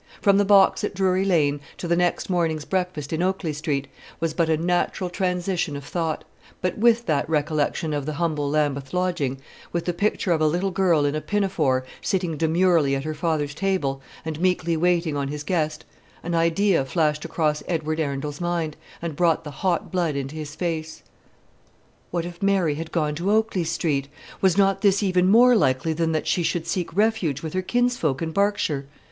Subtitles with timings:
[0.19, 3.87] From the box at Drury Lane to the next morning's breakfast in Oakley Street,
[4.19, 6.23] was but a natural transition of thought;
[6.59, 9.37] but with that recollection of the humble Lambeth lodging,
[9.71, 13.53] with the picture of a little girl in a pinafore sitting demurely at her father's
[13.53, 15.85] table, and meekly waiting on his guest,
[16.23, 21.03] an idea flashed across Edward Arundel's mind, and brought the hot blood into his face.
[22.09, 24.07] What if Mary had gone to Oakley Street?
[24.41, 28.23] Was not this even more likely than that she should seek refuge with her kinsfolk
[28.23, 28.87] in Berkshire?